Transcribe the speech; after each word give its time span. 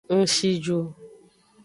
Ng 0.15 0.25
shi 0.33 0.51
ju. 0.63 0.79